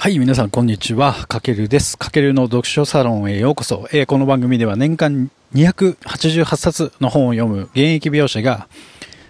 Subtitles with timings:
[0.00, 1.12] はい、皆さん、こんにちは。
[1.26, 1.98] かけるです。
[1.98, 3.88] かけるの読書サロンへようこそ。
[3.92, 8.68] えー、この番組では年間288冊の本を読む現役美容師が、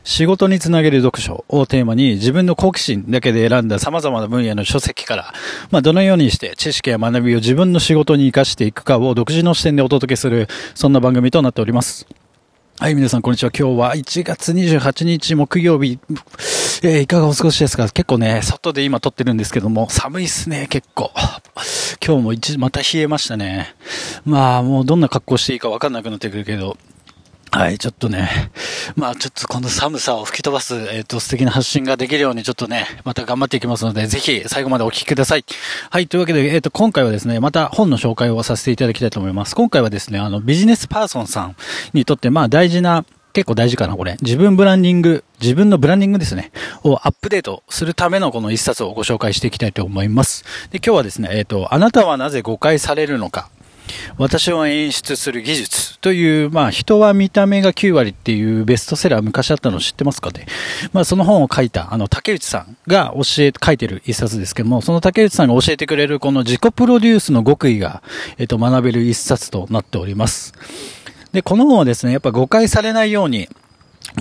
[0.04, 5.33] 仕事につなげる読書をテーマに自分の好奇心だけで選んだ様々な分野の書籍から、
[5.71, 12.06] まあ、どのようにして知識や学びを自分の仕事に活かしていくかを独自の視点でお届けする、そんな番組となっております。
[12.78, 13.50] はい、皆さん、こんにちは。
[13.58, 15.98] 今日は1月28日木曜日、
[16.80, 17.88] えー、いかがお過ごしですか？
[17.88, 21.11] 結構ね、外で今撮ってるんですけども、寒いっすね、結構。
[22.05, 23.75] 今日も一、また冷えましたね。
[24.25, 26.77] まあ、もうどんな格好していいかわかんなくなってくるけど、
[27.51, 28.52] はい、ちょっとね、
[28.95, 35.45] まあちょっとこの寒さを吹き飛ばす、えっ、ー、と、素敵な発信ができるようにちょっとね、また頑張っていきますので、ぜひ最後までお聞きください。
[35.91, 39.57] はい、というわけで、えっ、ー、と、今回はですね、また本の紹介をさせていただきたいと思います。
[39.57, 41.57] 今回はですね、あの、ビジネスパーソンさん
[41.95, 43.05] にとって、まあ大事な、
[43.38, 44.16] 結構大事かな、これ。
[44.20, 46.51] 自分ブランディング、自分のブランディングですね、
[46.83, 50.45] をアップデートするためのこの一冊をご紹介していきたいと思います。
[50.73, 53.48] で、今日はですね、えっ、ー、と、あなたはなぜ誤解されるのか
[54.16, 60.46] 私を演出する技術という、まあ、人は見た目が9割っていうベストセラー昔あったの知ってますかね
[60.93, 68.02] まあ、その本を書いた、あの、竹内さんが教え、書いてる一冊ですけども、その竹内さんが教えてくれるこの自己プロデュースの極意が、
[68.36, 70.97] えっと、学べる一冊となっております。
[71.32, 73.48] で、この本はですね、やっぱ誤解されないように、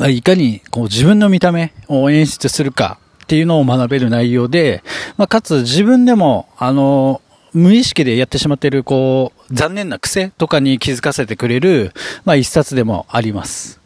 [0.09, 4.83] いかにこう自分の見た目を演出するかっていうのを学べる内容で、
[5.17, 7.21] まあ、かつ自分でも、あの、
[7.53, 11.93] 無意識でやってしまっている、こう、残念な癖とかに気づかせてくれる、
[12.25, 13.79] まあ一冊でもあります。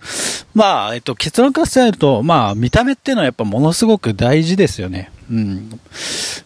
[0.54, 5.12] まあ、えっと、結論から伝えると、まあ、見た目っていうのはやっぱものすごく大事ですよね。
[5.30, 5.80] うん。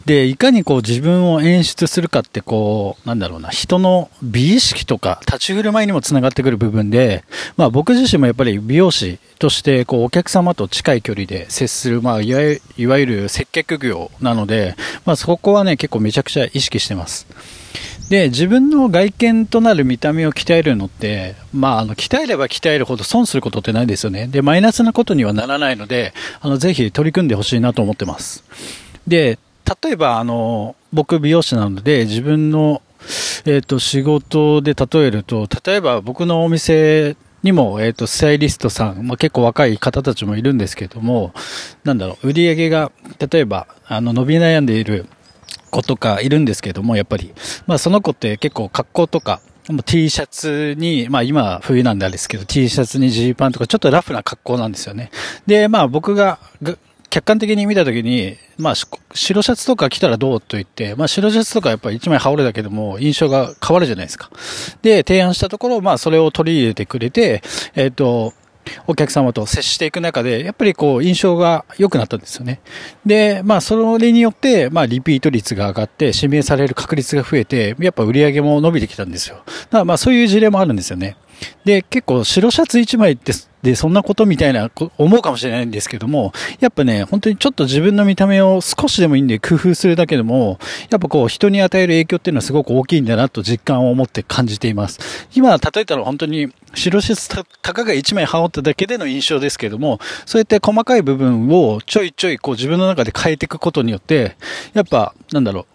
[0.05, 7.23] で、いかにこう自分を演出するかってこう、なんだろうな、人の美意識とか立ち振る舞いにもつながってくる部分で、
[7.57, 12.41] まあ僕自身もやっぱり美容師としてこうお客様と近い距離で接する、まあいわ
[12.77, 17.25] ゆる接客業なので、まあそこはね結構めちゃくちゃ意識してます。
[18.09, 24.27] で、自分の外見となる見た目を鍛えるのって、まあ、あの、鍛えれば鍛えるほど損することってないですよね。
[24.27, 28.43] で、マイナスなことにはならないので、あの、ぜひ取り組んでほしいなと思ってます。
[29.07, 29.39] で、
[29.83, 32.83] 例えば、あの、僕美容師なので、自分の、
[33.45, 41.33] えっ、ー、と、仕事で例えると、例えば僕のお店にも、えっ、ー、と、スタイリストさん、まあ、結構若い方たちもいるんですけども、
[41.83, 42.91] なんだろう、売り上げが、
[43.31, 45.07] 例えば、あの、伸び悩んでいる
[45.75, 47.33] 子とかいるんですけども、やっぱり。
[47.67, 49.41] まあその子って結構格好とか、
[49.85, 55.11] T シャツに、まあ今冬なんであれですけど、T シャツにジーパンとかちょっとラフな格好なんですよね。
[55.47, 56.39] で、まあ僕が、
[57.15, 64.29] 客観的に見たときに、まあ、白シャツとか着たらどうと言って、まあ、白シャツとかやっぱり一枚羽織るだけでも印象が変わるじゃないですか。
[64.81, 67.41] で、提案したところ、まあ、それを取り入れてくれて、
[67.75, 68.33] えっ、ー、と、
[68.87, 72.61] お客様と接していく中で、やっぱりこう、印象が良くなったんですよね。
[73.05, 79.37] で、まあ、それによって、まあ、リピート率が上がって、指名される確率が増えて、やっぱ売り上げも伸びてきたんですよ。
[79.37, 81.17] だからまあ、そういう事例もあるんですよね。
[81.63, 83.33] で、結構白シャツ1枚って、
[83.65, 90.59] で、そんなことみたいな、思うかもしれないんですけども、やっぱね、本当にちょっと自分の見た目を少しでもいいんで工夫するだけでも、
[90.91, 95.27] やっぱこう、人に与える影響っていうのはすごく大きいんだなと実感を持って感じています。
[95.33, 104.35] 今、例えたら本当に、白シャツたかが1枚羽織っただけでの印象ですけども、そうやって細かい部分をちょいちょいこう自分の中で変えていくことによって、
[104.73, 105.74] やっぱ、なんだろう、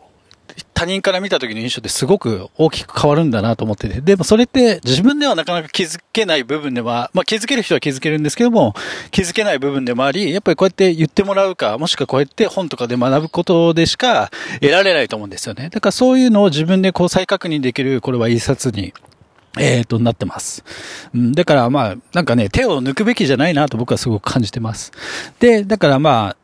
[0.81, 4.01] 他人から見た時の印象ってすごく大きく変わるんだなと思ってて。
[4.01, 8.73] でもそれって自分ではなかなか気づけない部分では、まあ気づける人は気づけるんですけども、
[9.11, 14.31] 気づけない部分でもあり、やっぱりこうやって言ってもらうか、もしくはこうやって本とかで学ぶことでしか
[14.63, 15.69] 得られないと思うんですよね。
[15.69, 18.95] だからそういうのを自分でこう再確認できる、これは一冊に
[19.59, 20.65] えっ、と、なってます。
[21.15, 24.93] うん、だからまあ、なんかね、手を抜くべきじゃないなと僕はすごく感じてます。
[25.41, 26.37] で、だからまあ、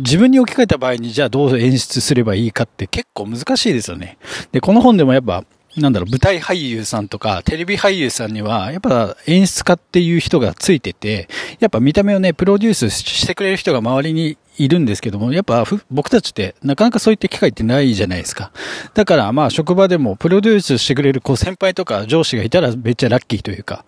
[0.00, 4.18] 自分に置き換えた場合にじゃあどう演出すればいいかって結構難しいですよね。
[4.52, 5.44] で、この本でもやっぱ、
[5.76, 11.28] なんだろう、舞台俳優さんとか、テレビ俳優さんには、やっぱ演出家っていう人がついてて、
[11.60, 18.52] やっぱ見た目をね、プロデュースしてくれる人が周りにいるんですけども、やっぱ僕たちってなかなかそういった機会ってないじゃないですか。
[18.94, 23.84] だからまあ職場でもプロデュースしてくれるこう先輩とか上司がいたらめっちゃラッキーというか、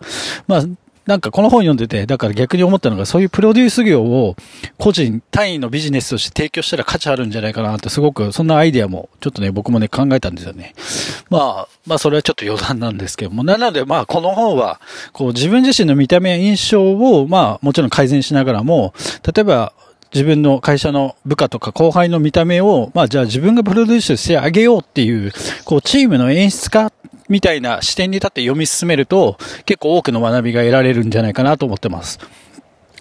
[0.47, 0.63] まあ
[1.05, 4.35] なんかこの本読んでて、だから逆に思ったのが、そういうプロデュース業を
[4.77, 10.73] 個人単位のビジネスとして提供したら価値あるんじゃないかなって、すごく、そんなアイディアも、ちょっとね、僕もね、考えたんですよね。
[11.29, 14.79] まあ、まあ、それはちょっと余談なんですけども、なので、まあ、この本は、
[15.11, 18.93] こう、自分自身の見た目や印象を、まあ、もちろん改善しながらも、
[19.35, 19.73] 例えば、
[20.13, 25.33] 自分の会社の部下とか後輩の見た目を、まあじゃあ自分がプロデュースしてあげようっていう、
[25.65, 26.93] こうチームの演出家
[27.29, 32.19] みたいな視点に立って読み進めると、結構多くの学びが得られるんじゃないかなと思ってます。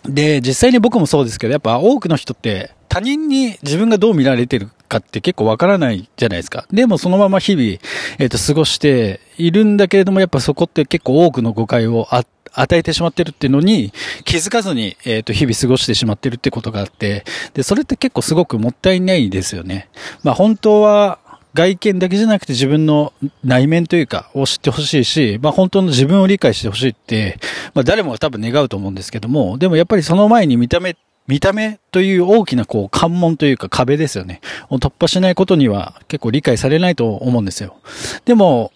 [0.04, 6.66] で、実際に僕もそうですけど、やっぱ多くの人って他人に自分がどう見られてるかって結構わからないじゃないですか。
[6.70, 7.64] でもそのまま日々、
[8.18, 12.24] えっ、ー、と、過ごしているんだけれども、やっぱそこって結構多くの誤解をあ
[12.54, 17.24] 与えてしまってるっていうのに気づかずに、えっ、ー、と、日々過ごしてしまってるってことがあって、
[17.54, 19.88] で、それって結構すごくもったいないですよね。
[20.22, 21.18] まあ本当は、
[21.54, 23.12] 外見だけじゃなくて自分の
[23.44, 27.38] 内面というかを知ってほしいし、まあ本当の自分を理解してほしいって、
[27.74, 30.96] まあ誰もが多分願うと思うんですけども、でもやっぱりその前に見た目、
[31.26, 34.40] 見た目という大きなこう関門というか壁ですよね。
[34.70, 37.76] を突破しないことには結構理解されないと思うんですよ。
[38.24, 38.72] でも、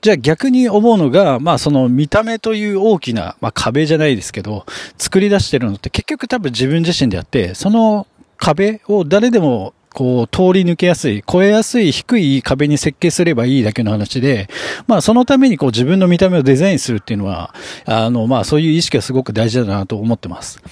[0.00, 4.64] じゃあ逆に思うのが、まあその見た目という大きな、まあ壁じゃないですけど、
[4.98, 8.06] 作り出してるのって結局多分自分自身であって、その
[8.38, 14.48] 壁を誰でもこう、通り抜けやすい、越えやすい低い壁に設計すればいいだけの話で、
[14.86, 17.54] まあそのためにこう自分の見た目をデザインするっていうのは、
[17.84, 20.62] あの、まあそういう意識はすごく大事だなと思ってます。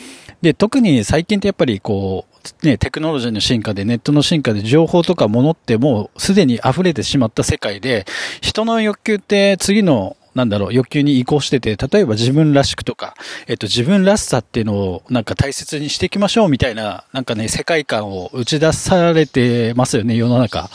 [0.40, 2.26] で、特に最近ってやっぱりこ
[2.62, 8.06] う、ね、テクノロジーの進化で、ネットの進化で情報とか物ってもうすでに溢れてしまった世界で、
[8.40, 13.14] 人の欲求って次のなんだろう、欲求に移行してて、例えば自分らしくとか、
[13.48, 20.70] えっと、自分らしさっていうのをなんか大切にしていきましょうみたいな、なんかね、世界観を打ち出されてますよね、世の中。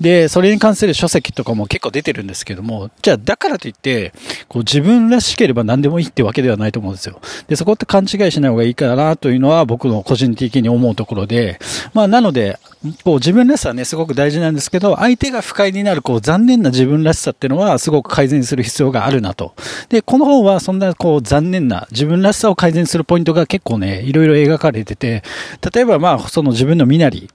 [0.00, 4.12] で、それに関する書籍とかも結構出てるんですけども、じゃあ、だからといって、
[4.46, 7.20] こう自分らしければ何でもいいってわけではないと思うんですよ。
[7.48, 11.58] で、そこって勘違いしない方がいいかなというのは僕の個人的に思うところで、
[11.94, 12.60] まあ、なので、
[13.04, 19.54] こう自分らしさはね、すごく大事なんですけど、相手が不快になるこう残念な自分らしさっていうのはすごく改善する必要があるなと。
[19.90, 25.22] で、この本はそんなこう残念な自分らしさを改善するポイントが結構ね、いろいろ描かれてて、
[25.74, 27.28] 例えばまあその自分の身なり、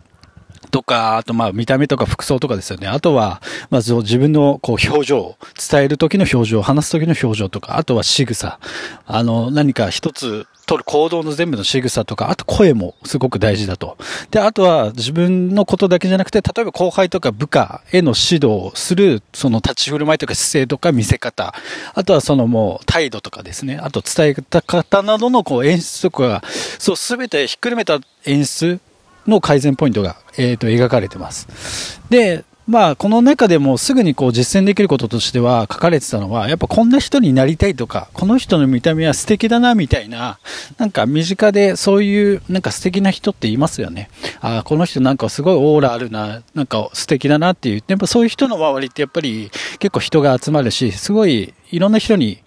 [0.76, 2.88] とか、あとまあ見た目とか服装とかですよね。
[2.90, 5.38] あとは、まず自分のこう表情、
[5.72, 8.60] 伝える時の表情、話す時の表情とか、あとは仕草。
[9.06, 13.98] あの、何か一つ取る行動の全部の仕草とか、あと声もすごく大事だと。
[14.32, 21.54] で、あとは自分のことだけじゃなくて、例えば後輩とか部下への指導をする、その立ち振る舞いとか姿勢とか見せ方、
[21.94, 26.44] あとはそのもう態度とかですね、あと伝えた方などのこう演出とか、
[26.80, 28.82] そうすべてひっくるめた演出
[29.28, 32.02] の改善ポイントが、え、ー、と、描かれてます。
[32.10, 40.40] で、まあ、この中でもすぐにこう実践できることとしては書かれてたのは、やっぱこんな人になりたいとか、この人の見た目は素敵だな、みたいな、
[40.80, 44.10] なんか身近でそういうなんか素敵な人っていますよね。
[44.42, 52.40] ああ、この人なんかすごいオーラあるな、なんか素敵だなっていう、やっぱそういう人の周りってやっぱり結構人が集まるし、すごいいろんな人に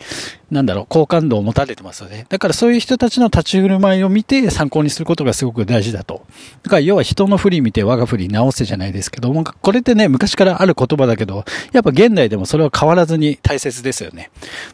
[0.50, 2.24] なんだろう、好感度を持たれてますよね。
[2.30, 6.24] だからそういう人たちの立ち振る舞いを見て参考にすることがすごく大事だと。
[6.62, 14.30] だから要は人の振り見て我が振り直せじゃないですけども、これってね、昔からある言葉だけど、やっぱ現代でもそれは変わらずに大切ですよね。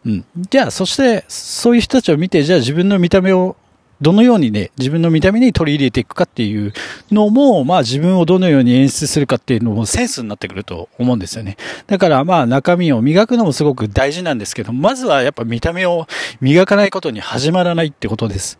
[0.06, 0.25] うん。
[0.49, 3.56] じゃあ、そして、そういう人たちを見て、じゃあ自分の見た目を
[4.00, 6.73] どのようにね、自分の見た目に取り入れていくかっていう
[7.11, 11.56] のも、まあ自分をどのように演出するかっていうのもセンスになってくると思うんですよね。
[11.87, 16.06] だからまあ中身を磨くのもすごく大事なんですけど、まずはやっぱ見た目を
[16.41, 18.58] 磨かないことに始まらないってことです。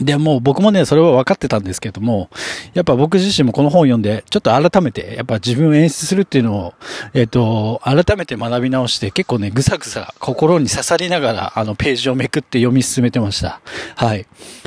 [0.00, 2.30] で、もう僕もね、それは分かってたんですけども、
[2.74, 6.74] やっぱ僕自身もこの本を読んで、ちょっと改めて、やっぱ自分を演出するっていうのを、
[7.14, 13.60] えっ、ー、と、改めて学び直して、結構ね、ぐさぐさ心に刺さりながら、あの、ページをめくって読み進めてました。
[13.96, 14.26] はい。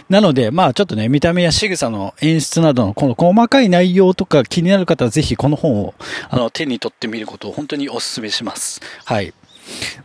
[0.09, 5.93] なので、まあちょっとね、見た目や仕草の演出などの、この細かい内容とか気になる方は、ぜひこの本を、
[6.29, 8.81] あの、手に取ってみることを本当にお勧めします。
[9.05, 9.33] はい。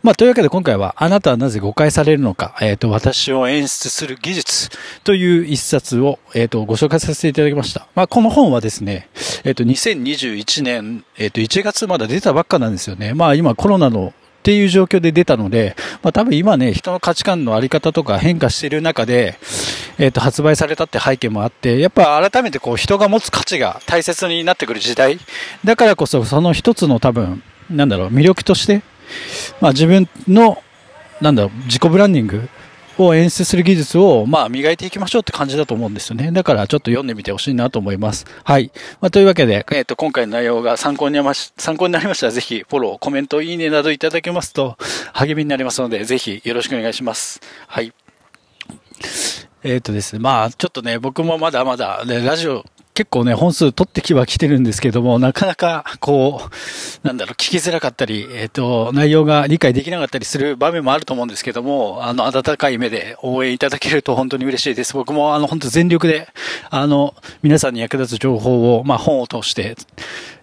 [0.01, 4.69] まあ、というわけで今回は、あなたはなぜ誤解されるのか、えっ、ー、と、私を演出する技術
[5.03, 7.87] という一冊を、えっ、ー、と、ご紹介させていただきました。
[7.95, 9.09] まあ、この本はですね、
[9.43, 13.13] えっ、ー、と、2021年、えっ、と、1月まだ出たばっかなんですよね。
[13.13, 19.37] まあ、今コロナのっていう状況で出たので、まあ多分今ね、人の価値観のあり方とか変化している中で、
[19.97, 25.19] えっ、ー、と、発売されたって背景もあって、やっぱ改めてこう人が持つ価値が大切になってくる時代。
[25.65, 28.81] だからこそその一つの多分、なんだろう、魅力として、
[29.61, 30.61] まあ、自分の、
[31.21, 32.49] なんだろう、自己ブランディング
[32.97, 36.31] を演出する技術を、まあ、磨いていきましょうって感じだと思うんですよね。
[36.31, 38.25] だから、ちょっと読んでみてほしいなと思います。
[38.43, 38.71] はい。
[39.01, 44.77] まあ、というわけで、えっ、と、今回の内容が参考になりまし、参考になりましたら、ぜひ、フォロー、コメント、いいねなどいただけますと、
[45.13, 47.41] 励みになりますので、ぜひ、よろしくお願いします。
[47.67, 47.93] はい。
[49.63, 52.65] えっ、ー、とですね、まあ、ちょっとね、僕もまだまだ、ね、ラジオ
[52.99, 64.95] 結構ね、本数取ってきは来てるんですけども、なかなか、こう、なんだろう、聞きづらかったり、えっ、ー、と、内容が理解できなかったりする場面もあると思うんですけども、あの、温かい目で応援いただけると 本当に嬉しいです。
[64.95, 66.27] 僕も、あの、本当全力で、
[66.69, 69.77] あの、皆さんに役立つ情報を、まあ、本を通して、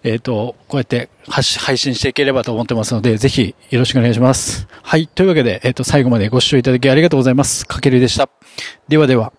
[0.01, 1.43] えっ、ー、と、こうやって配
[1.77, 4.67] 信していければと思ってますので、ぜひよろしくお願いします。
[4.81, 5.05] はい。
[5.05, 7.67] というわけで、えっ、ー、と、最後までご視聴いただきありがとうございます。
[7.67, 8.27] かけるでした。
[8.87, 9.31] ではでは。